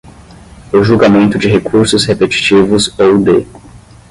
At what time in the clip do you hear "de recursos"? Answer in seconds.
1.37-2.05